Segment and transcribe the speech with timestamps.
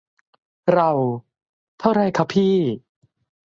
[0.73, 0.91] เรา:
[1.79, 2.55] เท่าไรครับพี่